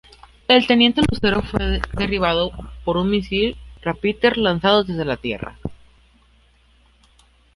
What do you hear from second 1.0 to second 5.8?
Lucero fue derribado por un misil Rapier lanzado desde tierra.